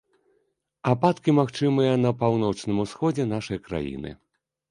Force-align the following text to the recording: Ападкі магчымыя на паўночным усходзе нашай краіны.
Ападкі 0.91 1.35
магчымыя 1.39 1.91
на 2.07 2.13
паўночным 2.23 2.77
усходзе 2.87 3.23
нашай 3.35 3.57
краіны. 3.67 4.11